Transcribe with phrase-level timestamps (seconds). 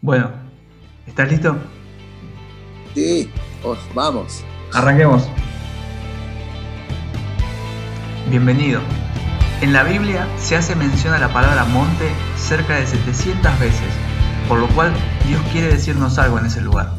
[0.00, 0.30] Bueno,
[1.08, 1.56] ¿estás listo?
[2.94, 3.28] Sí,
[3.64, 4.44] pues, vamos.
[4.72, 5.28] Arranquemos.
[8.30, 8.80] Bienvenido.
[9.60, 13.88] En la Biblia se hace mención a la palabra monte cerca de 700 veces,
[14.48, 14.92] por lo cual
[15.26, 16.92] Dios quiere decirnos algo en ese lugar.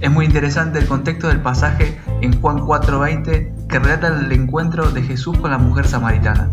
[0.00, 5.02] Es muy interesante el contexto del pasaje en Juan 4:20 que relata el encuentro de
[5.02, 6.48] Jesús con la mujer samaritana.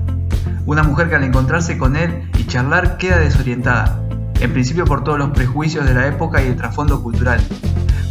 [0.65, 4.02] Una mujer que al encontrarse con él y charlar queda desorientada,
[4.43, 7.39] en principio por todos los prejuicios de la época y el trasfondo cultural.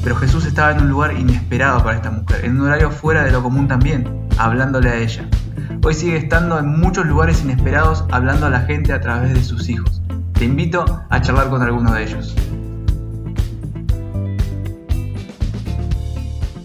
[0.02, 3.30] Pero Jesús estaba en un lugar inesperado para esta mujer, en un horario fuera de
[3.30, 5.28] lo común también, hablándole a ella.
[5.84, 9.68] Hoy sigue estando en muchos lugares inesperados hablando a la gente a través de sus
[9.68, 10.00] hijos.
[10.32, 12.34] Te invito a charlar con alguno de ellos.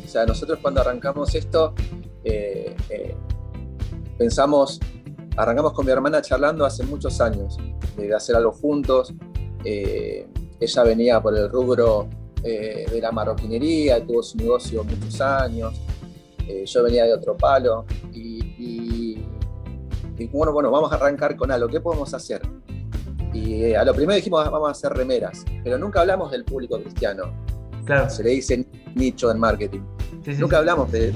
[0.05, 1.75] O sea, nosotros cuando arrancamos esto,
[2.23, 3.17] eh, eh,
[4.17, 4.79] pensamos,
[5.35, 7.57] arrancamos con mi hermana charlando hace muchos años,
[7.97, 9.13] de hacer algo juntos.
[9.63, 10.27] Eh,
[10.59, 12.07] ella venía por el rubro
[12.41, 15.73] de la marroquinería, tuvo su negocio muchos años.
[16.65, 19.25] yo venía de otro palo y,
[20.17, 21.67] y, bueno, bueno, vamos a arrancar con algo.
[21.67, 22.41] ¿Qué podemos hacer?
[23.33, 27.33] Y a lo primero dijimos, vamos a hacer remeras, pero nunca hablamos del público cristiano.
[27.85, 28.09] Claro.
[28.09, 28.65] Se le dice
[28.95, 29.81] nicho en marketing.
[30.37, 31.13] Nunca hablamos de,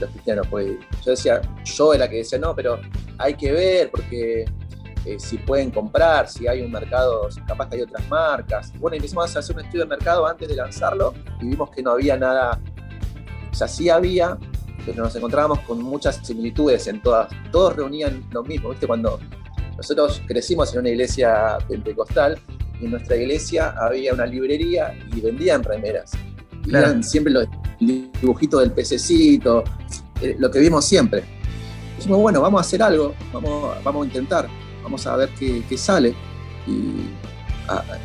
[0.00, 2.80] los cristianos, pues yo decía, yo era que decía, no, pero
[3.18, 4.44] hay que ver porque
[5.08, 8.72] eh, si pueden comprar, si hay un mercado, capaz que hay otras marcas.
[8.78, 11.92] Bueno, empezamos a hacer un estudio de mercado antes de lanzarlo y vimos que no
[11.92, 12.60] había nada,
[13.50, 14.36] o sea, sí había,
[14.84, 18.86] pero nos encontrábamos con muchas similitudes en todas, todos reunían lo mismo, ¿viste?
[18.86, 19.18] Cuando
[19.78, 22.38] nosotros crecimos en una iglesia pentecostal
[22.78, 26.12] y en nuestra iglesia había una librería y vendían remeras.
[26.64, 27.02] Claro.
[27.02, 27.46] siempre los
[27.80, 29.64] dibujitos del pececito,
[30.20, 31.24] eh, lo que vimos siempre.
[31.96, 34.48] Dijimos, bueno, vamos a hacer algo, vamos, vamos a intentar,
[34.88, 36.14] vamos a ver qué, sale.
[36.66, 37.10] Y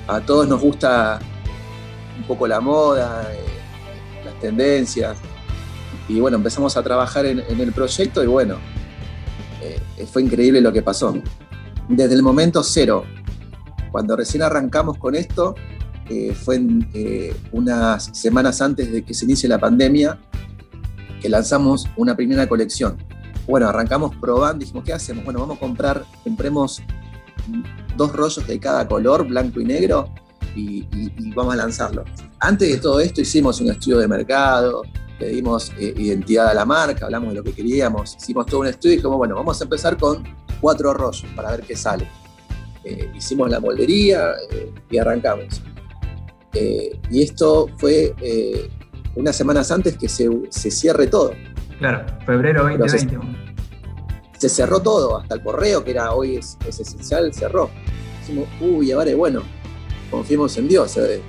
[0.08, 1.20] a, todos nos gusta
[2.18, 5.18] un poco la moda, eh, las tendencias.
[6.10, 8.58] Y bueno, empezamos a trabajar en, el proyecto y bueno,
[9.62, 11.16] eh, fue increíble lo que pasó.
[11.88, 13.06] Desde el momento cero,
[13.92, 15.56] cuando recién arrancamos con esto,
[16.10, 16.62] eh, fue
[16.94, 20.20] eh, unas semanas antes de que se inicie la pandemia,
[21.22, 22.98] que lanzamos una primera colección.
[23.48, 25.24] Bueno, arrancamos probando, dijimos, ¿qué hacemos?
[25.26, 26.82] Bueno, vamos a comprar, compremos
[27.98, 30.10] dos rollos de cada color, blanco y negro,
[30.56, 30.86] y,
[31.36, 32.06] vamos a lanzarlo.
[32.40, 34.84] Antes de todo esto hicimos un estudio de mercado,
[35.20, 38.68] le dimos eh, identidad a la marca, hablamos de lo que queríamos, hicimos todo un
[38.68, 40.24] estudio y dijimos, bueno, vamos a empezar con
[40.62, 42.08] cuatro rollos para ver qué sale.
[43.16, 44.34] hicimos la moldería
[44.90, 45.62] y arrancamos.
[46.54, 48.70] Eh, y esto fue eh,
[49.16, 50.30] unas semanas antes que se,
[50.72, 51.34] cierre todo.
[51.84, 53.20] Claro, febrero 2020.
[54.38, 57.70] Se, cerró todo, hasta el correo, que era hoy es, esencial, cerró.
[58.22, 59.42] Decimos, uy, ahora bueno,
[60.10, 60.96] confiemos en Dios.
[60.96, 61.22] Eh,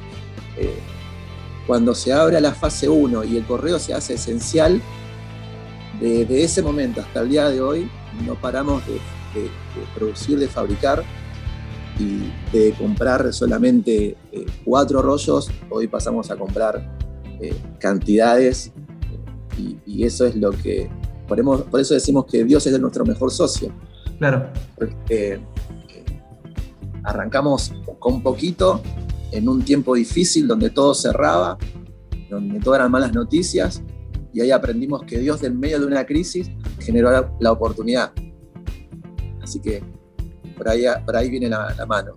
[1.67, 4.81] cuando se abra la fase 1 y el correo se hace esencial,
[6.01, 7.91] desde ese momento hasta el día de hoy
[8.25, 9.01] no paramos de
[9.97, 11.03] producir, de fabricar
[11.99, 16.97] y de comprar solamente eh, cuatro rollos, hoy pasamos a comprar
[17.41, 18.73] eh, cantidades
[19.59, 20.91] y, eso es lo que,
[21.27, 23.73] por, por, eso decimos que Dios es nuestro mejor socio.
[24.19, 24.49] Claro.
[24.77, 25.41] Porque
[25.89, 26.21] eh,
[27.03, 28.81] arrancamos con poquito
[29.33, 31.59] en un tiempo difícil donde todo cerraba,
[32.31, 33.83] donde todo eran malas noticias
[34.33, 36.51] y ahí aprendimos que Dios en medio de una crisis
[36.81, 38.13] generó la oportunidad.
[39.43, 39.83] Así que
[40.57, 42.17] por ahí, por ahí viene la, mano.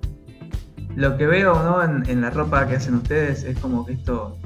[0.96, 1.84] Lo que veo ¿no?
[1.84, 4.38] en, la ropa que hacen ustedes es como que esto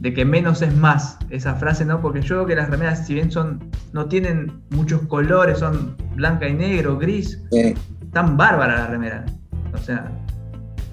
[0.00, 2.00] de que menos es más, esa frase, ¿no?
[2.00, 6.48] Porque yo veo que las remeras, si bien son, no tienen muchos colores, son blanca
[6.48, 9.32] y negro, gris, están bárbaras las remeras.
[9.72, 10.10] O sea,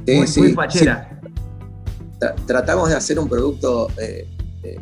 [0.05, 1.19] muy, fachera.
[2.45, 4.27] Tratamos de hacer un producto eh,
[4.63, 4.79] eh,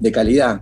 [0.00, 0.60] de calidad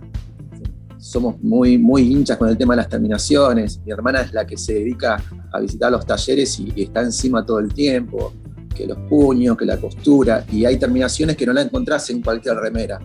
[0.99, 3.79] somos muy, muy hinchas con el tema de las terminaciones.
[3.85, 5.21] Mi hermana es la que se dedica
[5.51, 8.33] a visitar los talleres y, está encima todo el tiempo,
[8.75, 12.55] que los puños, que la costura, y hay terminaciones que no la encontrás en cualquier
[12.55, 12.99] remera,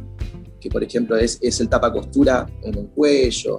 [0.61, 3.59] que por ejemplo es, es el tapa costura en el cuello,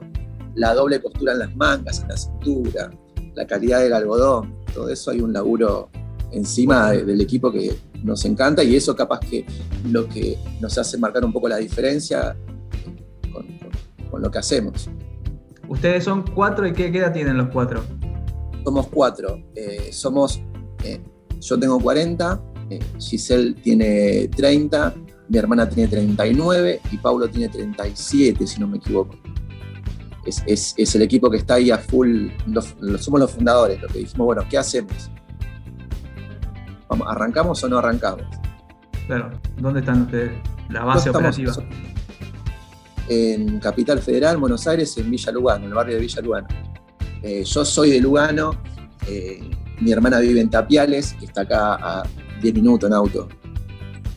[0.56, 2.92] la doble costura en las mangas, en la cintura,
[3.34, 5.90] la calidad del algodón, todo eso hay un laburo
[6.32, 9.46] encima del equipo que nos encanta y eso capaz que
[9.90, 12.36] lo que nos hace marcar un poco la diferencia
[14.12, 14.90] con lo que hacemos.
[15.68, 17.84] Ustedes son cuatro y qué edad tienen los cuatro?
[18.64, 19.44] Somos cuatro.
[19.56, 20.42] Eh, somos,
[20.84, 21.02] eh,
[21.42, 24.94] yo tengo 40, eh, Giselle tiene 30,
[25.28, 29.16] mi hermana tiene 39 y Paulo tiene 37, si no me equivoco.
[30.26, 32.30] Es, el equipo que está ahí a full,
[33.00, 35.12] somos los fundadores, lo que dijimos, bueno, ¿qué hacemos?
[37.06, 38.26] ¿Arrancamos o no arrancamos?
[39.06, 40.32] Claro, ¿dónde están ustedes?
[40.70, 41.54] La base operativa.
[43.08, 46.48] En Capital Federal, Buenos Aires, en Villa Lugano, en el barrio de Villa Lugano.
[47.22, 48.52] Eh, yo soy de Lugano,
[49.08, 49.48] eh,
[49.80, 52.04] mi hermana vive en Tapiales, que está acá a
[52.42, 53.28] 10 minutos en auto.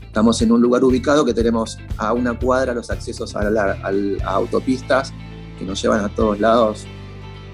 [0.03, 3.77] Estamos en un lugar ubicado que tenemos a una cuadra los accesos a,
[4.25, 5.13] autopistas
[5.59, 6.87] que nos llevan a todos lados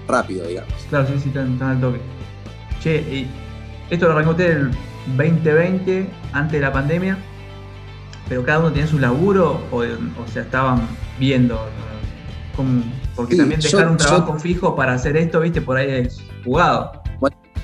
[0.07, 0.73] rápido, digamos.
[0.89, 1.99] Claro, sí, sí, están, al toque.
[2.81, 3.27] Che, y
[3.89, 4.71] esto lo arrancó usted el
[5.17, 7.17] 2020, antes de la pandemia,
[8.27, 10.87] pero cada uno tiene su laburo o, o sea, estaban
[11.19, 11.59] viendo.
[13.15, 17.04] porque también dejar un trabajo fijo para hacer esto, viste, por ahí es jugado.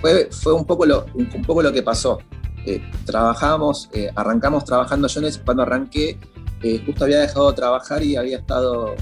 [0.01, 2.19] Fue un, poco lo, un, poco lo que pasó.
[2.65, 5.07] Eh, trabajamos, eh, arrancamos trabajando.
[5.07, 6.17] Yo cuando arranqué,
[6.63, 8.95] eh, justo había dejado de trabajar y había estado,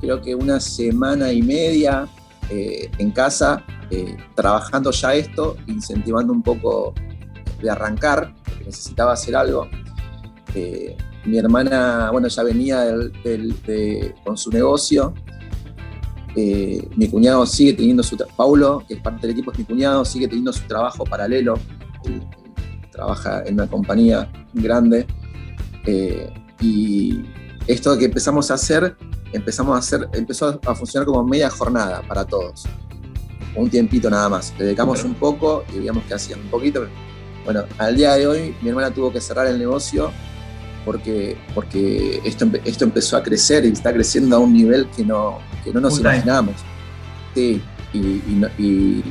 [0.00, 2.08] creo que una semana y media
[2.50, 3.64] en casa,
[4.34, 6.92] trabajando ya esto, incentivando un poco
[7.62, 9.68] de arrancar, porque necesitaba hacer algo.
[11.24, 12.84] mi hermana, bueno, ya venía
[14.22, 15.14] con su negocio.
[16.34, 20.26] Mi cuñado sigue teniendo su Paulo, que es parte del equipo, es mi cuñado, sigue
[20.26, 21.58] teniendo su trabajo paralelo
[22.92, 25.06] trabaja en una compañía grande.
[25.86, 27.24] Eh, y
[27.66, 28.96] esto que empezamos a hacer,
[29.32, 32.64] empezamos a hacer, empezó a funcionar como media jornada para todos.
[33.56, 34.54] Un tiempito nada más.
[34.58, 36.86] Le dedicamos un poco y veíamos que hacían un poquito.
[37.44, 40.12] Bueno, al día de hoy mi hermana tuvo que cerrar el negocio
[40.84, 45.38] porque, porque esto, esto empezó a crecer y está creciendo a un nivel que no,
[45.64, 46.54] que no nos imaginamos.
[47.34, 47.62] Sí,
[47.92, 47.98] y,
[48.58, 49.02] y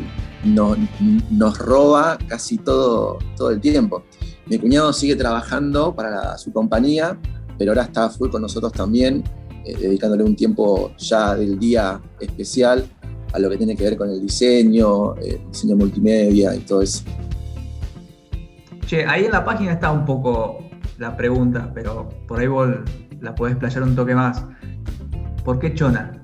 [0.44, 4.04] nos, roba casi todo, todo el tiempo.
[4.48, 7.18] Mi cuñado sigue trabajando para su compañía,
[7.58, 9.24] pero ahora está full con nosotros también,
[9.66, 12.86] eh, dedicándole un tiempo ya del día especial
[13.34, 16.82] a lo que tiene que ver con el diseño, el eh, diseño multimedia y todo
[16.82, 17.04] eso.
[18.88, 20.66] Che, ahí en la página está un poco
[20.98, 22.70] la pregunta, pero por ahí vos
[23.22, 24.44] la podés playar un toque más.
[25.46, 26.21] ¿Por qué Chona?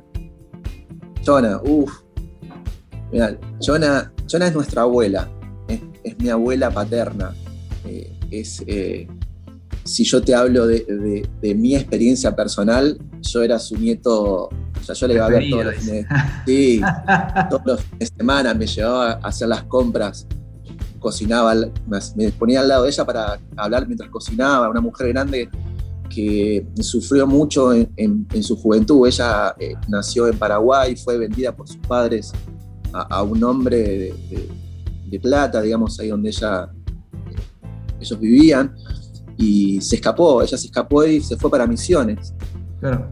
[1.27, 1.91] Chona, uff,
[3.11, 5.29] Mira, Jonah, es nuestra abuela,
[5.67, 7.33] es, mi abuela paterna.
[7.83, 9.05] Eh, es, eh,
[9.83, 14.49] si yo te hablo de, mi experiencia personal, yo era su nieto, o
[14.81, 16.05] sea, yo le iba a ver todos los fines,
[16.45, 16.81] sí,
[17.49, 20.25] todos los fines de semana, me llevaba a hacer las compras,
[20.97, 21.53] cocinaba,
[22.15, 25.49] me ponía al lado de ella para hablar mientras cocinaba, una mujer grande
[26.09, 29.07] que sufrió mucho en, su juventud.
[29.07, 32.31] Ella eh, nació en Paraguay, fue vendida por sus padres
[32.93, 34.13] a, un hombre
[35.09, 36.69] de, plata, digamos, ahí donde ella,
[37.31, 38.75] eh, ellos vivían,
[39.37, 42.33] y se escapó, ella se escapó y se fue para Misiones.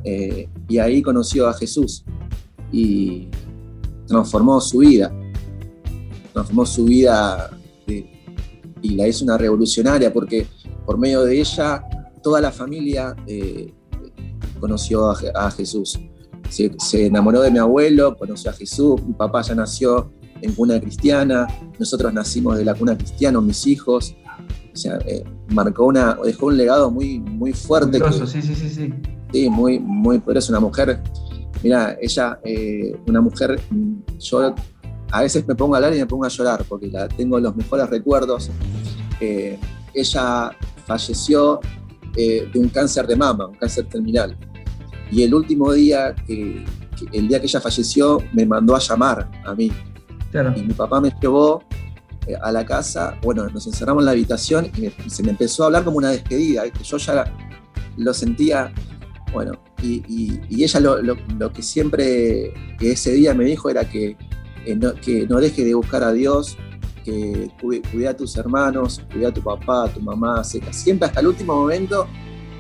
[0.04, 2.04] Eh, y ahí conoció a Jesús
[2.72, 3.28] y
[4.08, 5.12] transformó su vida,
[6.34, 7.50] transformó su vida
[8.82, 10.46] y la hizo una revolucionaria porque
[10.86, 11.84] por medio de ella
[12.26, 13.72] toda la familia eh,
[14.60, 16.00] conoció a Jesús
[16.50, 20.12] se, enamoró de mi abuelo, conoció a Jesús, mi papá ya nació
[20.42, 21.48] en cuna cristiana,
[21.80, 24.16] nosotros nacimos de la cuna cristiana, mis hijos.
[24.74, 28.00] O sea, eh, marcó una, dejó un legado muy, muy fuerte.
[28.28, 28.94] sí, sí, sí, sí.
[29.32, 30.52] Sí, muy, muy poderoso.
[30.52, 31.02] Una mujer,
[31.64, 33.60] mira, ella, eh, una mujer,
[34.20, 34.56] yo
[35.12, 37.56] a veces me pongo a hablar y me pongo a llorar porque la tengo los
[37.56, 38.50] mejores recuerdos.
[39.20, 39.58] Eh,
[39.94, 40.52] ella
[40.86, 41.60] falleció
[42.16, 44.36] de un cáncer de mama, un cáncer terminal.
[45.12, 46.66] Y el último día, que,
[47.12, 49.72] el día que ella falleció, me mandó a llamar a mí.
[50.56, 51.64] Y mi papá me llevó
[52.28, 55.66] eh, a la casa, bueno, nos encerramos en la habitación y se me empezó a
[55.68, 56.64] hablar como una despedida.
[56.84, 57.34] Yo ya
[57.98, 58.74] lo sentía,
[59.32, 64.18] bueno, y, ella lo, que siempre, que ese día me dijo era que,
[64.66, 66.58] eh, no, que no deje de buscar a Dios,
[67.06, 71.28] que cuide, a tus hermanos, cuida a tu papá, a tu mamá, siempre hasta el
[71.28, 72.08] último momento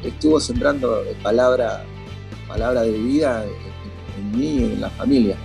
[0.03, 1.83] estuvo sembrando palabra
[2.47, 3.43] palabra de vida
[4.17, 5.35] en, mí y en la familia.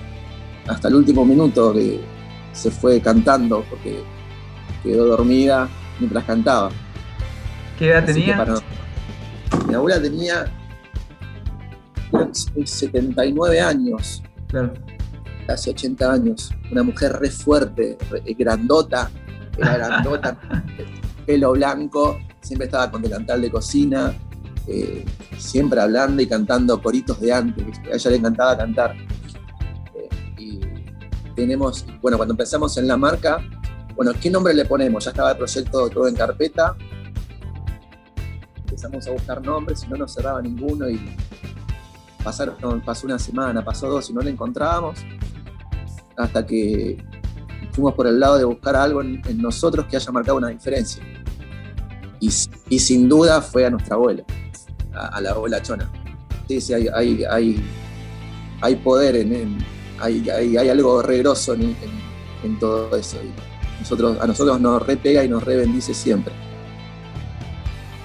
[0.68, 2.00] Hasta el último minuto que
[2.52, 4.02] se fue cantando porque
[4.82, 6.70] quedó dormida mientras cantaba.
[7.78, 8.44] ¿Qué edad tenía?
[9.66, 10.46] Mi abuela tenía
[12.32, 14.22] 79 años.
[14.48, 14.74] Claro.
[15.52, 16.50] Hace 80 años.
[16.70, 17.98] Una mujer re fuerte,
[18.38, 19.10] grandota.
[19.58, 20.38] Era grandota,
[21.26, 24.14] pelo blanco, siempre estaba con delantal de cocina,
[24.66, 25.04] eh,
[25.38, 28.96] siempre hablando y cantando coritos de antes, a ella le encantaba cantar.
[29.94, 30.60] Eh, y
[31.34, 33.40] tenemos, bueno, cuando empezamos en la marca,
[33.94, 35.04] bueno, ¿qué nombre le ponemos?
[35.04, 36.74] Ya estaba el proyecto todo en carpeta.
[38.56, 41.16] Empezamos a buscar nombres y no nos cerraba ninguno y
[42.22, 45.00] pasaron, pasó una semana, pasó dos y no le encontrábamos.
[46.20, 46.98] Hasta que
[47.72, 51.02] fuimos por el lado de buscar algo en nosotros que haya marcado una diferencia
[52.20, 52.30] Y,
[52.78, 54.24] sin duda fue a nuestra abuela,
[54.92, 55.90] a, la abuela Chona.
[56.46, 57.64] Sí, sí, hay, hay,
[58.60, 59.58] hay, poder en,
[59.98, 61.74] hay, hay, algo regroso en,
[62.42, 63.16] en, todo eso.
[63.22, 66.34] Y nosotros, a nosotros nos repega y nos re bendice siempre.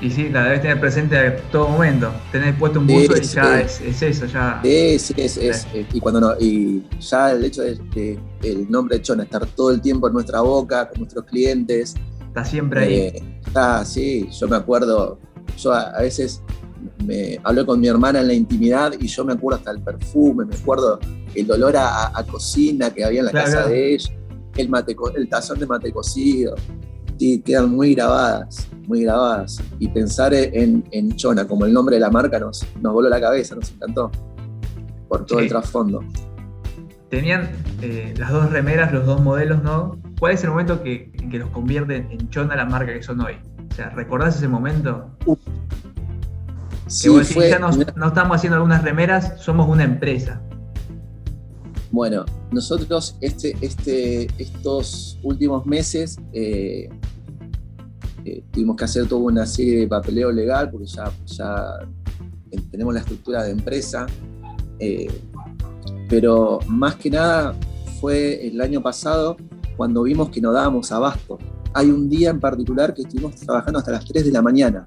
[0.02, 2.12] Y sí, la debes tener presente a todo momento.
[2.32, 4.60] Tener puesto un buzo y ya es, eso, ya.
[4.62, 9.24] Sí, sí, es, y cuando no, y ya el hecho de, el nombre de Chona
[9.24, 11.96] estar todo el tiempo en nuestra boca, con nuestros clientes.
[12.28, 12.94] Está siempre ahí.
[12.94, 15.18] Eh, está, sí, yo me acuerdo,
[15.58, 16.42] yo a, veces
[17.06, 20.44] me hablé con mi hermana en la intimidad y yo me acuerdo hasta el perfume,
[20.44, 21.00] me acuerdo
[21.34, 24.14] el olor a, cocina que había en la casa de ella,
[24.58, 26.56] el, mate, el tazón de mate cocido.
[27.18, 29.62] Sí, quedan muy grabadas muy grabadas.
[29.80, 33.56] Y pensar en, Chona como el nombre de la marca nos, nos voló la cabeza,
[33.56, 34.12] nos encantó.
[35.08, 36.04] Por todo el trasfondo.
[37.10, 37.50] Tenían
[37.82, 40.00] eh, las dos remeras, los dos modelos, ¿no?
[40.20, 43.22] ¿Cuál es el momento que, en que los convierte en Chona la marca que son
[43.22, 43.36] hoy?
[43.72, 45.12] O sea, ¿recordás ese momento?
[46.88, 47.10] Sí,
[47.50, 50.42] ya no, estamos haciendo algunas remeras, somos una empresa.
[51.96, 56.90] Bueno, nosotros este, este, estos últimos meses eh,
[58.26, 61.10] eh, tuvimos que hacer toda una serie de papeleo legal porque ya,
[62.70, 64.08] tenemos la estructura de empresa.
[64.78, 65.08] Eh,
[66.10, 67.56] pero más que nada
[68.02, 69.38] fue el año pasado
[69.78, 71.38] cuando vimos que no dábamos abasto.
[71.74, 74.86] Hay un día en particular que estuvimos trabajando hasta las 3 de la mañana.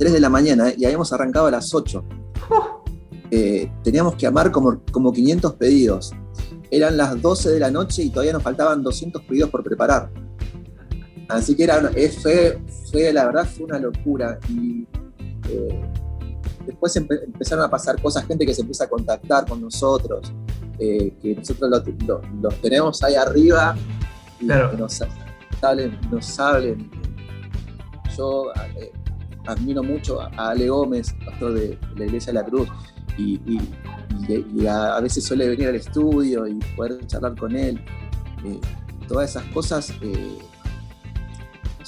[0.00, 2.04] 3 de la mañana y habíamos arrancado a las 8.
[3.30, 6.12] Eh, teníamos que amar como, como 500 pedidos.
[6.70, 10.10] Eran las 12 de la noche y todavía nos faltaban 200 pedidos por preparar.
[11.28, 11.80] Así que era,
[12.22, 14.38] fue, la verdad, fue una locura.
[14.48, 14.86] Y
[15.48, 15.80] eh,
[16.66, 20.32] después empezaron a pasar cosas, gente que se empieza a contactar con nosotros,
[20.78, 21.70] eh, que nosotros
[22.40, 23.76] los tenemos ahí arriba
[24.40, 25.02] y que nos
[25.62, 26.90] hablen, nos hablen.
[28.16, 28.90] Yo eh,
[29.46, 32.68] admiro mucho a Ale Gómez, pastor de, la Iglesia de la Cruz,
[33.18, 33.58] y,
[34.66, 37.82] a, veces suele venir al estudio y poder charlar con él.
[39.08, 39.92] todas esas cosas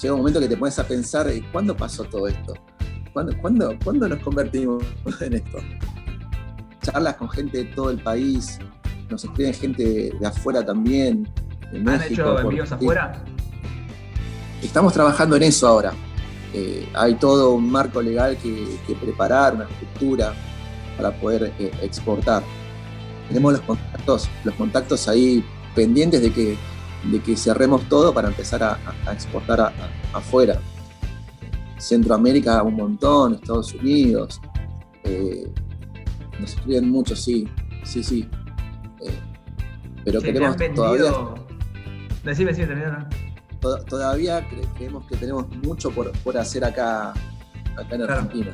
[0.02, 2.54] llega un momento que te pones a pensar, eh, ¿cuándo pasó todo esto?
[3.12, 4.82] ¿Cuándo, cuándo, nos convertimos
[5.20, 5.58] en esto?
[6.82, 8.58] Charlas con gente de todo el país,
[9.08, 11.28] nos escriben gente de afuera también.
[11.72, 13.22] ¿Han hecho envíos afuera?
[14.60, 15.92] Estamos trabajando en eso ahora.
[16.52, 20.34] Eh, hay todo un marco legal que, preparar, una estructura
[20.96, 22.42] para poder eh, exportar.
[23.28, 25.44] Tenemos los contactos, los contactos ahí
[25.74, 26.56] pendientes de que
[27.04, 28.78] de que cerremos todo para empezar a,
[29.12, 29.72] exportar
[30.12, 30.60] afuera.
[31.78, 34.40] Centroamérica un montón, Estados Unidos.
[35.04, 35.52] Eh,
[36.38, 37.48] nos escriben mucho, sí,
[37.84, 38.28] sí, sí.
[39.00, 39.18] Eh,
[40.04, 41.12] pero queremos todavía.
[42.24, 42.74] Decime, decime,
[43.88, 44.46] Todavía
[44.76, 47.10] creemos que tenemos mucho por, hacer acá,
[47.76, 48.52] acá en Argentina.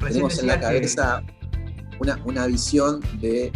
[0.00, 1.22] Tenemos en la cabeza
[1.98, 3.52] una, una visión de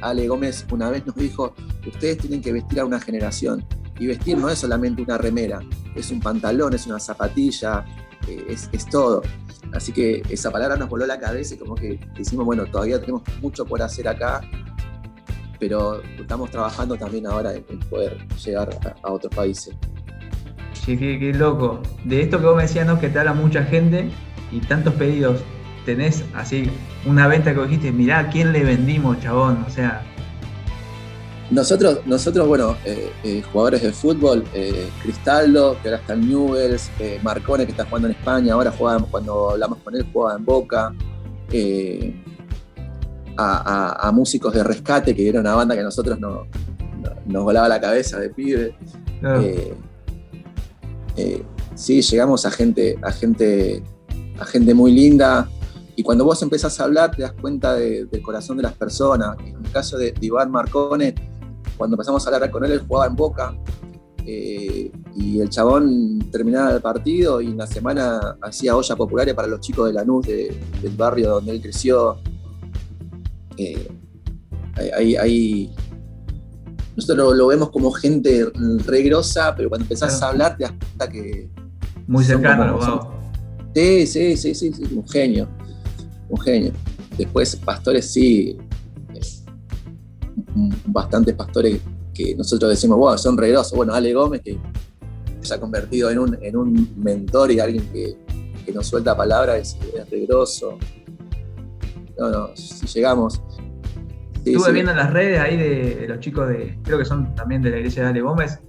[0.00, 1.54] Ale Gómez una vez nos dijo,
[1.86, 3.64] ustedes tienen que vestir a una generación.
[3.98, 5.60] Y vestir no es solamente una remera,
[5.96, 7.84] es un pantalón, es una zapatilla,
[8.28, 9.22] eh, es, todo.
[9.72, 13.22] Así que esa palabra nos voló la cabeza y como que decimos, bueno, todavía tenemos
[13.42, 14.40] mucho por hacer acá,
[15.58, 18.70] pero estamos trabajando también ahora en, poder llegar
[19.02, 19.74] a, otros países.
[20.96, 21.82] Qué, loco.
[22.04, 22.98] De esto que vos me decías, ¿no?
[22.98, 24.08] Que te habla mucha gente
[24.50, 25.42] y tantos pedidos
[25.84, 26.70] tenés así
[27.06, 29.64] una venta que dijiste, mirá, ¿a quién le vendimos, chabón?
[29.66, 30.02] O sea.
[31.50, 36.90] Nosotros, nosotros bueno, eh, eh, jugadores de fútbol, eh, Cristaldo, que ahora está en Newells,
[37.22, 40.94] Marcone, que está jugando en España, ahora juega, cuando hablamos con él, jugaba en Boca.
[43.40, 46.46] A, músicos de rescate, que era una banda que a nosotros no,
[47.26, 48.74] nos volaba la cabeza de pibe.
[51.74, 53.82] Sí, llegamos a gente, a gente,
[54.38, 55.48] a gente muy linda,
[55.98, 59.36] y cuando vos empezás a hablar, te das cuenta del corazón de las personas.
[59.44, 61.12] En el caso de, Iván Marcone,
[61.76, 63.58] cuando empezamos a hablar con él, él jugaba en Boca.
[64.24, 69.48] Eh, y el chabón terminaba el partido y en la semana hacía olla populares para
[69.48, 72.18] los chicos de Lanús, de, del barrio donde él creció.
[73.56, 73.88] Eh,
[74.96, 75.74] ahí,
[76.98, 78.46] nosotros lo, vemos como gente
[78.84, 81.48] regrosa, pero cuando empezás a hablar te das cuenta que...
[82.06, 83.00] Muy cercano, wow.
[83.74, 85.48] Sí, sí, sí, sí, sí, un genio
[86.28, 86.72] un genio.
[87.16, 88.56] Después, pastores sí,
[90.86, 91.80] bastantes pastores
[92.14, 93.76] que nosotros decimos, wow, son regrosos.
[93.76, 94.58] Bueno, Ale Gómez, que
[95.40, 98.16] se ha convertido en un, en un mentor y alguien que,
[98.64, 100.78] que nos suelta palabras, es, regroso.
[102.18, 103.40] No, no, si llegamos.
[104.52, 107.70] Estuve viendo en las redes ahí de, los chicos de, creo que son también de
[107.70, 108.60] la iglesia de Ale Gómez,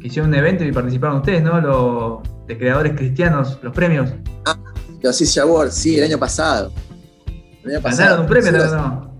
[0.00, 1.60] hicieron un evento y participaron ustedes, ¿no?
[1.60, 4.10] Los de creadores cristianos, los premios.
[4.44, 4.56] Ah,
[5.00, 6.72] los Easy Awards, sí, el año pasado.
[7.64, 8.22] El año pasado.
[8.22, 9.12] un premio, no?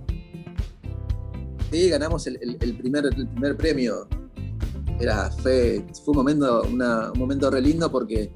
[1.71, 4.07] Sí, ganamos el, primer, el primer premio.
[5.01, 8.31] Era, fue, fue un momento, un momento re lindo porque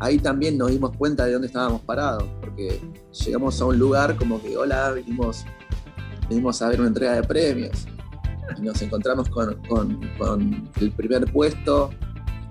[0.00, 2.80] ahí también nos dimos cuenta de dónde estábamos parados, porque
[3.24, 5.44] llegamos a un lugar como que, hola, vinimos,
[6.28, 7.86] vinimos a ver una entrega de premios
[8.56, 9.58] y nos encontramos con,
[10.80, 11.90] el primer puesto,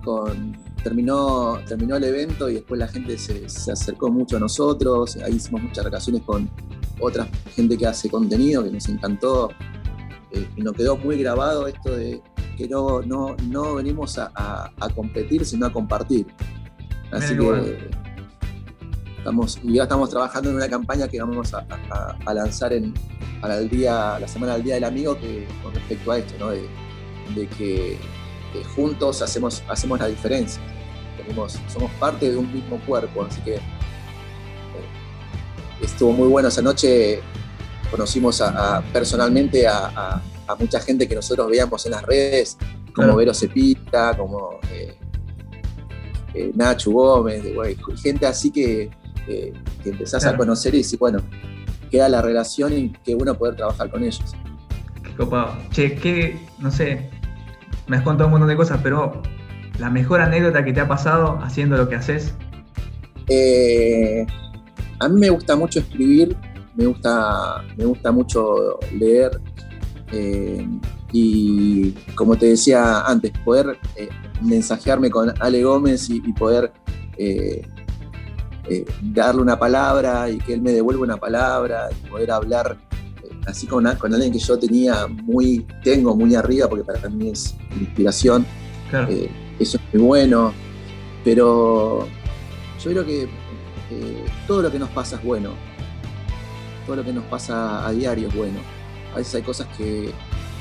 [0.04, 5.36] con, terminó, terminó el evento y después la gente se, acercó mucho a nosotros, ahí
[5.36, 6.50] hicimos muchas relaciones con
[7.00, 9.50] otra gente que hace contenido, que nos encantó,
[10.30, 12.22] eh, y nos quedó muy grabado esto de
[12.56, 16.26] que no, no, no venimos a, competir, sino a compartir.
[17.10, 18.03] Así que
[19.24, 22.92] estamos, ya estamos trabajando en una campaña que vamos a, lanzar en,
[23.40, 27.48] para el día, la semana del Día del Amigo que, con respecto a esto, de,
[27.56, 27.96] que
[28.76, 30.62] juntos hacemos, hacemos la diferencia.
[31.72, 33.60] somos parte de un mismo cuerpo, así que eh,
[35.80, 37.22] estuvo muy bueno esa noche.
[37.90, 38.42] Conocimos
[38.92, 40.20] personalmente a,
[40.60, 42.58] mucha gente que nosotros veíamos en las redes,
[42.94, 44.98] como Vero Cepita, como eh,
[46.34, 47.42] eh, Nacho Gómez,
[48.02, 48.90] gente así que,
[49.26, 49.52] que
[49.84, 51.20] empezás a conocer y decís, bueno,
[51.90, 54.34] queda la relación y qué bueno poder trabajar con ellos.
[55.02, 55.56] Qué copado.
[55.70, 57.10] Che, qué, no sé,
[57.86, 59.22] me has contado un montón de cosas, pero
[59.78, 62.34] la mejor anécdota que te ha pasado haciendo lo que haces.
[63.28, 64.26] Eh,
[65.00, 66.36] a mí me gusta mucho escribir,
[66.74, 69.40] me gusta, me gusta mucho leer.
[70.12, 70.66] Eh,
[71.12, 74.08] y como te decía antes, poder eh,
[74.42, 76.72] mensajearme con Ale Gómez y, poder
[77.18, 77.66] eh,
[79.02, 82.76] darle una palabra y que él me devuelva una palabra y poder hablar
[83.22, 87.30] eh, así con, con, alguien que yo tenía muy, tengo muy arriba, porque para mí
[87.30, 88.46] es inspiración.
[89.08, 90.52] Eh, eso es muy bueno.
[91.24, 92.06] Pero
[92.82, 93.28] yo creo que
[94.46, 95.50] todo lo que nos pasa es bueno.
[96.86, 98.60] Todo lo que nos pasa a diario es bueno.
[99.14, 100.10] A veces hay cosas que,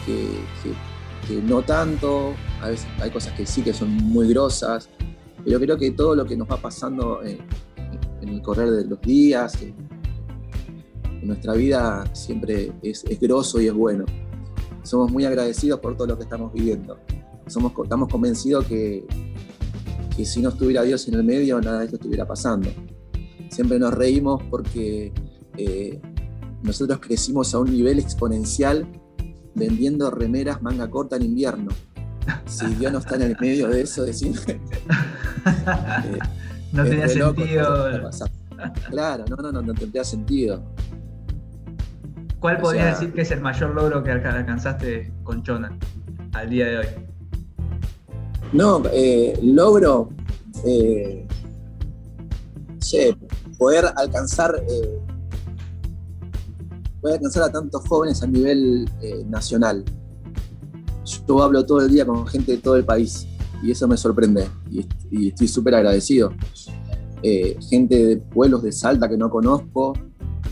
[0.05, 4.89] que no tanto, a veces hay cosas que sí que son muy grosas,
[5.43, 7.39] pero creo que todo lo que nos va pasando en
[8.29, 9.61] el correr de los días.
[9.61, 10.03] En,
[11.21, 14.03] nuestra vida siempre es, es grosso y es bueno.
[14.83, 16.99] Somos muy agradecidos por todo lo que estamos viviendo.
[17.47, 19.05] Somos, estamos convencidos que,
[20.15, 22.69] que si no estuviera Dios en el medio, nada de esto estuviera pasando.
[23.49, 25.13] Siempre nos reímos porque
[25.57, 26.01] eh,
[26.61, 28.87] nosotros crecimos a un nivel exponencial
[29.55, 31.71] vendiendo remeras manga corta en invierno.
[32.45, 34.45] Si Dios no está en el medio de eso, decimos...
[35.45, 36.19] Eh,
[36.73, 38.11] no tenía sentido.
[38.89, 40.63] Claro, no, no, no, no tendría sentido.
[42.39, 45.77] ¿Cuál podrías decir que es el mayor logro que alcanzaste con Chona
[46.33, 46.85] al día de hoy?
[48.51, 50.09] No, eh, logro,
[50.65, 51.25] eh,
[53.57, 54.99] poder alcanzar, eh,
[57.01, 59.83] poder alcanzar a tantos jóvenes a nivel eh, nacional.
[61.05, 63.27] Yo hablo todo el día con gente de todo el país
[63.63, 64.85] y eso me sorprende y,
[65.29, 66.33] estoy súper agradecido.
[67.21, 69.93] Eh, gente de pueblos de Salta que no conozco,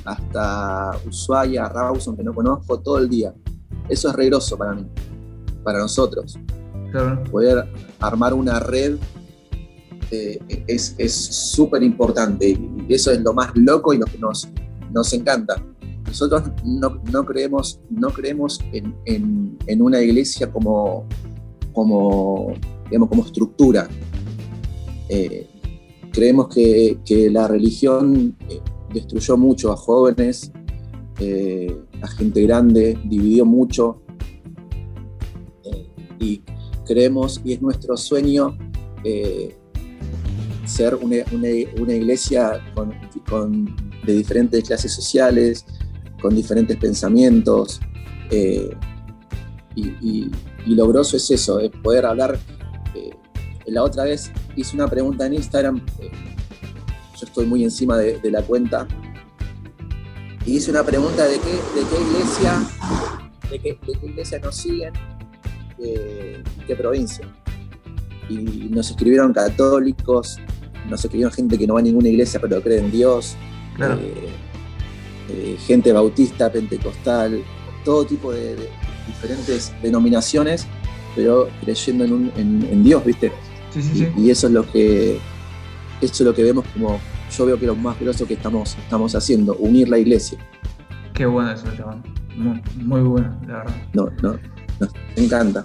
[0.06, 3.34] hasta Ushuaia, Rawson que no conozco, todo el día.
[3.90, 4.88] Eso es regroso para mí,
[5.64, 6.40] para nosotros.
[7.30, 7.70] Poder
[8.00, 8.98] armar una red
[10.12, 14.48] eh, es súper importante y eso es lo más loco y lo que nos,
[14.92, 15.62] nos encanta.
[16.06, 21.06] Nosotros no, creemos, no creemos en, en una iglesia como,
[21.74, 22.54] como
[22.92, 23.88] digamos, como estructura.
[25.08, 25.48] Eh,
[26.12, 28.60] creemos que, la religión eh,
[28.94, 30.52] destruyó mucho a jóvenes,
[31.20, 34.02] eh, a gente grande, dividió mucho.
[36.20, 36.44] y
[36.86, 38.56] creemos, y es nuestro sueño,
[40.66, 42.62] ser una, iglesia
[44.06, 45.66] de diferentes clases sociales,
[46.22, 47.80] con diferentes pensamientos.
[48.30, 50.32] Y, y,
[50.68, 52.38] y, lo grosso es eso, es poder hablar
[53.68, 56.12] la otra vez hice una pregunta en Instagram, eh,
[57.20, 58.88] yo estoy muy encima de, la cuenta,
[60.46, 62.64] y hice una pregunta de qué, de qué iglesia,
[63.50, 64.94] de qué, iglesia nos siguen,
[65.78, 67.28] qué provincia.
[68.30, 70.40] Y nos escribieron católicos,
[70.90, 73.36] nos escribieron gente que no va a ninguna iglesia pero cree en Dios,
[73.80, 74.30] eh,
[75.30, 77.44] eh, gente bautista, pentecostal,
[77.86, 78.70] todo tipo de,
[79.08, 80.66] diferentes denominaciones,
[81.16, 83.32] pero creyendo en, en Dios, ¿viste?
[84.18, 85.20] Y, eso es lo que
[86.02, 87.00] eso es lo que vemos como
[87.32, 90.38] yo veo que lo más grosso que estamos, estamos haciendo, unir la iglesia.
[91.14, 92.04] Qué bueno eso, chabón.
[92.36, 93.76] Muy, bueno, la verdad.
[93.94, 94.38] No, no,
[94.80, 95.64] nos encanta.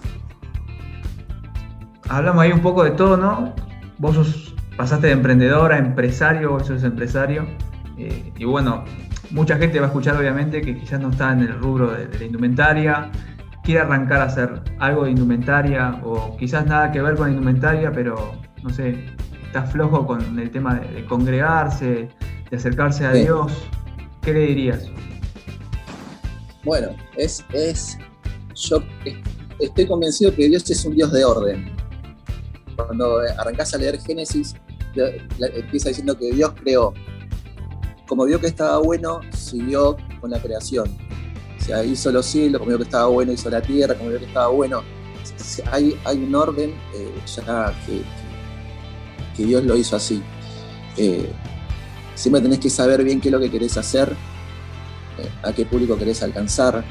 [2.09, 3.53] hablamos ahí un poco de todo, ¿no?
[3.99, 7.47] Vos pasaste de emprendedor a empresario, vos sos empresario.
[7.99, 8.85] Eh, y bueno,
[9.31, 12.25] mucha gente va a escuchar obviamente que quizás no está en el rubro de, la
[12.25, 13.11] indumentaria,
[13.66, 18.33] quiere arrancar a hacer algo de indumentaria o quizás nada que ver con indumentaria, pero
[18.62, 19.05] no sé,
[19.44, 22.09] está flojo con el tema de, congregarse,
[22.48, 23.52] de acercarse a Dios.
[24.22, 24.88] ¿Qué le dirías?
[26.64, 27.98] Bueno, es, es,
[28.55, 28.79] yo
[29.59, 31.76] estoy convencido que Dios es un Dios de orden.
[32.76, 34.55] Cuando arrancás a leer Génesis,
[35.38, 36.94] empieza diciendo que Dios creó
[38.07, 40.96] como vio que estaba bueno, siguió con la creación.
[41.66, 44.26] Sea, hizo los cielos, como vio que estaba bueno, hizo la tierra, como vio que
[44.26, 44.85] estaba bueno.
[45.72, 48.02] Hay, un orden eh, ya que,
[49.37, 50.22] que, Dios lo hizo así.
[50.96, 51.29] Eh,
[52.14, 54.12] siempre tenés que saber bien qué es lo que querés hacer,
[55.18, 56.85] eh, a qué público querés alcanzar.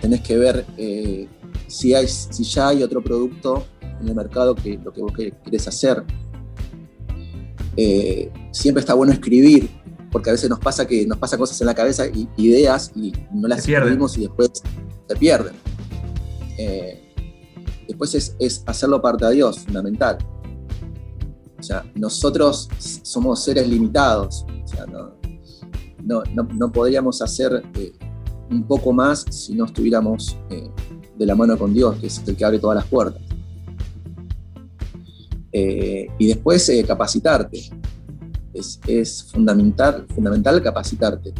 [0.00, 0.66] Tenés que ver
[1.68, 3.66] si, hay, si ya hay otro producto
[4.00, 6.02] en el mercado que lo que vos querés hacer.
[8.50, 9.70] siempre está bueno escribir,
[10.10, 13.12] porque a veces nos pasa que nos pasa cosas en la cabeza, y, ideas, y
[13.32, 14.50] no las escribimos y después
[15.08, 15.54] se pierden.
[16.58, 17.00] Eh,
[17.86, 20.18] después es, hacerlo parte de Dios, fundamental.
[21.58, 22.68] O sea, nosotros
[23.02, 27.92] somos seres limitados, o sea, no, podríamos hacer eh,
[28.50, 30.70] un poco más si no estuviéramos eh,
[31.16, 33.22] de la mano con Dios, que es el que abre todas las puertas.
[35.52, 37.79] y después capacitarte
[38.52, 41.32] es, fundamental, fundamental capacitarte.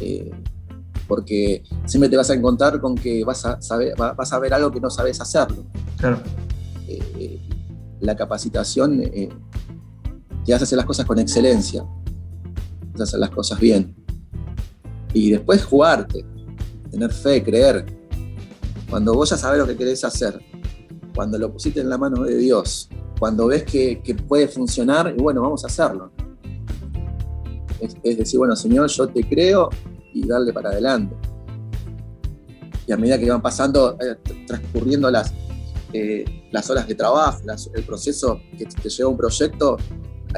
[0.00, 0.30] Eh,
[1.06, 4.70] porque siempre te vas a encontrar con que vas a, saber, vas a ver algo
[4.70, 5.64] que no sabes hacerlo.
[5.96, 6.20] Claro.
[6.86, 7.40] Eh,
[8.00, 9.28] la capacitación eh,
[10.44, 11.84] te hace hacer las cosas con excelencia,
[12.94, 13.96] te hace hacer las cosas bien.
[15.14, 16.24] Y después jugarte,
[16.90, 17.86] tener fe, creer.
[18.90, 20.38] Cuando vos ya sabes lo que querés hacer,
[21.14, 25.20] cuando lo pusiste en la mano de Dios, cuando ves que, que puede funcionar, y
[25.20, 26.12] bueno, vamos a hacerlo.
[27.80, 29.68] Es, decir, bueno, Señor, yo te creo
[30.12, 31.14] y darle para adelante.
[32.86, 35.32] Y a medida que van pasando, eh, transcurriendo las,
[35.92, 37.40] eh, las horas de trabajo,
[37.74, 39.76] el proceso que te lleva un proyecto,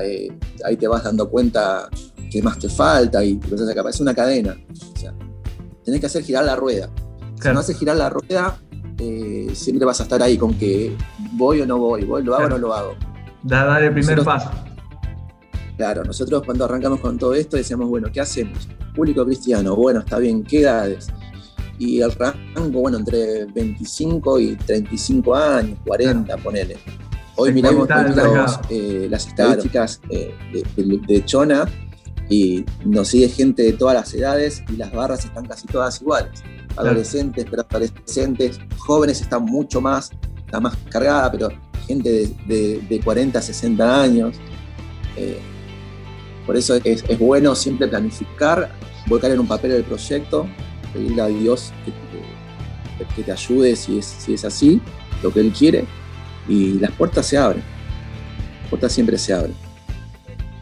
[0.00, 0.29] eh,
[0.64, 1.88] ahí te vas dando cuenta
[2.31, 4.57] qué más te falta y es una cadena.
[4.94, 5.14] O sea,
[5.85, 6.90] tenés que hacer girar la rueda.
[7.40, 8.59] Si no haces girar la rueda,
[9.55, 10.94] siempre vas a estar ahí con que
[11.33, 12.94] voy o no voy, voy, lo hago o no lo hago.
[13.42, 14.50] Da, el primer paso.
[15.81, 18.69] Claro, nosotros cuando arrancamos con todo esto decíamos, bueno, ¿qué hacemos?
[18.95, 21.07] Público cristiano, bueno, está bien, ¿qué edades?
[21.79, 26.77] Y el rango, bueno, entre 25 y 35 años, 40, ponele.
[27.35, 27.88] Hoy miramos,
[28.69, 30.35] eh, las estadísticas eh,
[30.77, 31.66] de, Chona
[32.29, 36.43] y nos sigue gente de todas las edades y las barras están casi todas iguales.
[36.77, 40.11] Adolescentes, pero adolescentes, jóvenes están mucho más,
[40.45, 41.49] está más cargada, pero
[41.87, 44.37] gente de, 40, 60 años.
[45.16, 45.40] Eh,
[46.51, 48.73] por eso es, bueno siempre planificar,
[49.07, 50.49] volcar en un papel el proyecto,
[50.93, 51.73] pedirle a Dios
[53.15, 54.83] que, te ayude si es, así,
[55.23, 55.85] lo que Él quiere,
[56.49, 57.63] y las puertas se abren.
[58.63, 59.55] Las puertas siempre se abren.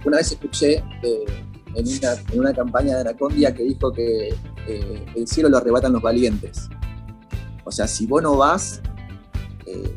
[0.05, 1.25] Una vez escuché eh,
[1.75, 4.35] en, una, campaña de Anacondia que dijo que
[4.67, 6.69] eh, el cielo lo arrebatan los valientes.
[7.65, 8.83] O sea, si vos no vas,
[9.65, 9.97] eh,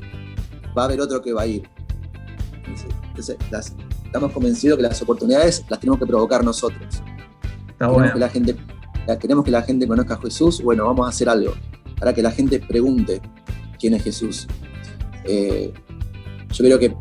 [0.69, 1.67] va a haber otro que va a ir.
[3.10, 3.75] Entonces, las,
[4.12, 7.02] estamos convencidos que las oportunidades las tenemos que provocar nosotros.
[7.80, 8.56] queremos, que la gente,
[9.21, 11.54] queremos que la gente conozca a Jesús, bueno, vamos a hacer algo
[11.97, 13.21] para que la gente pregunte
[13.80, 14.47] quién es Jesús.
[15.24, 15.71] Eh,
[16.52, 16.93] yo creo que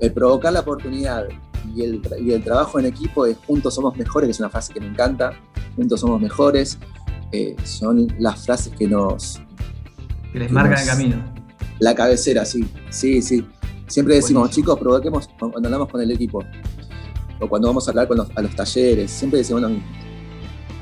[0.00, 1.28] el provocar la oportunidad
[1.74, 4.80] y el, el, trabajo en equipo es juntos somos mejores, que es una frase que
[4.80, 5.32] me encanta,
[5.76, 6.78] juntos somos mejores,
[7.32, 9.40] eh, son las frases que nos...
[10.30, 11.34] Que les marcan el camino.
[11.78, 13.46] La cabecera, sí, sí, sí.
[13.92, 16.42] Siempre decimos, chicos, provoquemos cuando hablamos con el equipo
[17.38, 19.84] o cuando vamos a hablar con los, a los talleres, siempre decimos lo mismo.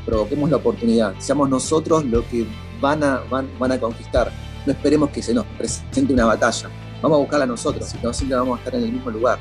[0.06, 2.46] Provoquemos la oportunidad, seamos nosotros lo que
[2.80, 4.30] van a, van, a conquistar.
[4.64, 6.70] No esperemos que se nos presente una batalla.
[7.02, 9.40] Vamos a buscarla nosotros, si no, siempre vamos a estar en el mismo lugar.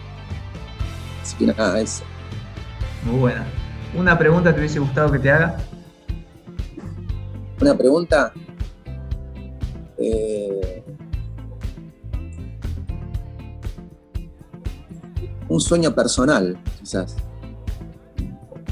[1.22, 2.04] Así que nada, eso.
[3.04, 3.46] Muy buena.
[3.96, 5.58] ¿Una pregunta te hubiese gustado que te haga?
[7.62, 8.34] Una pregunta.
[10.00, 10.84] Eh,
[15.50, 17.16] un sueño personal, quizás.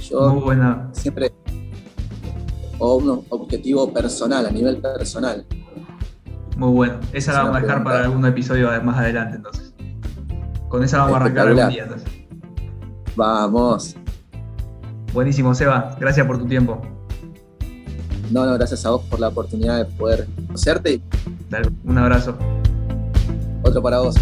[0.10, 0.90] Yo buena.
[0.94, 1.34] siempre,
[2.80, 5.46] o un objetivo personal, a nivel personal.
[6.56, 7.00] Muy bueno.
[7.12, 9.74] Esa la vamos a dejar para algún episodio más adelante, entonces.
[10.70, 12.10] Con esa vamos a arrancar algún día, entonces.
[13.16, 13.96] Vamos.
[15.13, 15.96] Buenísimo, Seba.
[16.00, 16.82] Gracias por tu tiempo.
[18.32, 21.02] No, no, gracias a vos por la oportunidad de poder conocerte.
[21.50, 22.36] Dale, un abrazo.
[23.63, 24.16] Otro para vos.